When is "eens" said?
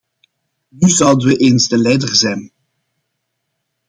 1.37-1.67